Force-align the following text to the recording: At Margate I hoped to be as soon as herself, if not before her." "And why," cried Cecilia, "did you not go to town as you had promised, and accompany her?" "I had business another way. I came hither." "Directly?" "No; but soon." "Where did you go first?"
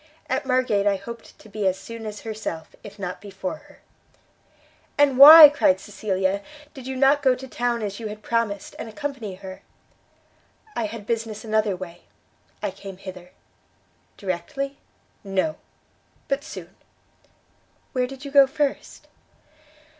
At 0.27 0.47
Margate 0.47 0.87
I 0.87 0.95
hoped 0.95 1.37
to 1.37 1.47
be 1.47 1.67
as 1.67 1.77
soon 1.77 2.07
as 2.07 2.21
herself, 2.21 2.75
if 2.83 2.97
not 2.97 3.21
before 3.21 3.57
her." 3.57 3.81
"And 4.97 5.15
why," 5.19 5.47
cried 5.47 5.79
Cecilia, 5.79 6.41
"did 6.73 6.87
you 6.87 6.95
not 6.95 7.21
go 7.21 7.35
to 7.35 7.47
town 7.47 7.83
as 7.83 7.99
you 7.99 8.07
had 8.07 8.23
promised, 8.23 8.75
and 8.79 8.89
accompany 8.89 9.35
her?" 9.35 9.61
"I 10.75 10.87
had 10.87 11.05
business 11.05 11.45
another 11.45 11.75
way. 11.75 12.01
I 12.63 12.71
came 12.71 12.97
hither." 12.97 13.29
"Directly?" 14.17 14.79
"No; 15.23 15.57
but 16.27 16.43
soon." 16.43 16.75
"Where 17.91 18.07
did 18.07 18.25
you 18.25 18.31
go 18.31 18.47
first?" 18.47 19.07